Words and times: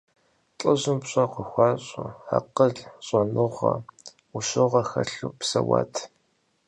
Лӏыжьым 0.57 0.97
пщӀэ 1.01 1.25
къыхуащӀу, 1.31 2.09
акъыл, 2.37 2.73
щӀэныгъэ, 3.05 3.73
Ӏущыгъэ 4.31 4.81
хэлъу 4.89 5.33
псэуат. 5.39 5.93